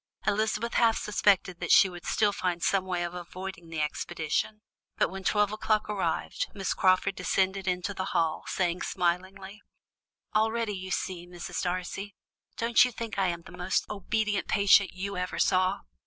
[0.25, 4.63] Elizabeth half suspected that she would still find some way of avoiding the expedition,
[4.97, 9.61] but when twelve o'clock arrived, Miss Crawford descended into the hall, saying smilingly:
[10.33, 11.61] "All ready, you see, Mrs.
[11.61, 12.15] Darcy.
[12.57, 15.81] Don't you think I am the most obedient patient you ever saw?